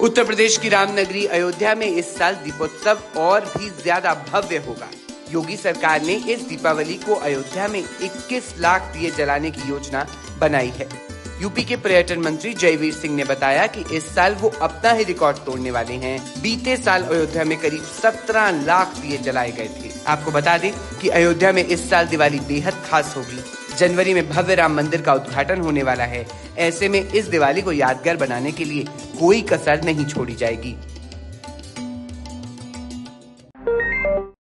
[0.00, 4.88] उत्तर प्रदेश की रामनगरी अयोध्या में इस साल दीपोत्सव और भी ज़्यादा भव्य होगा।
[5.32, 10.06] योगी सरकार ने इस दीपावली को अयोध्या में 21 लाख दिए जलाने की योजना
[10.40, 10.88] बनाई है।
[11.42, 15.36] यूपी के पर्यटन मंत्री जयवीर सिंह ने बताया कि इस साल वो अपना ही रिकॉर्ड
[15.36, 20.30] तोड़ने वाले हैं। बीते साल अयोध्या में करीब 17 लाख दिए जलाए गए थे। आपको
[20.30, 23.42] बता दें कि अयोध्या में इस साल दिवाली बेहद खास होगी।
[23.78, 26.26] जनवरी में भव्य राम मंदिर का उद्घाटन होने वाला है।
[26.58, 28.84] ऐसे में इस दिवाली को यादगार बनाने के लिए
[29.20, 30.76] कोई कसर नहीं छोड़ी जाएगी।